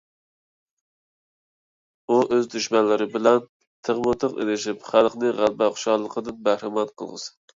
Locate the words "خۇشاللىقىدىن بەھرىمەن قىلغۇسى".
5.77-7.33